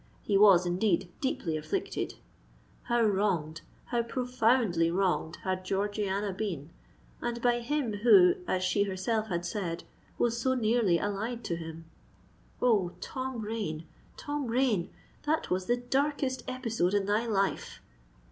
He 0.23 0.35
was, 0.35 0.65
indeed, 0.65 1.11
deeply 1.21 1.55
afflicted. 1.57 2.15
How 2.85 3.03
wronged—how 3.03 4.01
profoundly 4.01 4.89
wronged 4.89 5.35
had 5.43 5.63
Georgiana 5.63 6.33
been!—and 6.33 7.39
by 7.39 7.59
him 7.59 7.93
who, 7.97 8.33
as 8.47 8.63
she 8.63 8.81
herself 8.81 9.27
had 9.27 9.45
said, 9.45 9.83
was 10.17 10.35
so 10.41 10.55
nearly 10.55 10.97
allied 10.99 11.43
to 11.43 11.55
him! 11.55 11.85
Oh! 12.63 12.93
Tom 12.99 13.41
Rain—Tom 13.41 14.47
Rain! 14.47 14.89
that 15.27 15.51
was 15.51 15.67
the 15.67 15.77
darkest 15.77 16.41
episode 16.47 16.95
in 16.95 17.05
thy 17.05 17.27
life! 17.27 17.79